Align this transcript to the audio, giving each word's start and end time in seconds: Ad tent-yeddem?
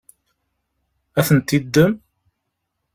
Ad 1.19 1.25
tent-yeddem? 1.27 1.93